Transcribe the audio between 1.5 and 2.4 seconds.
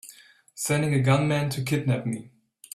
to kidnap me!